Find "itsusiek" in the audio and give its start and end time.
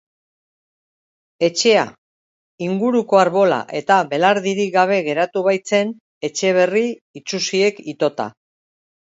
7.23-7.85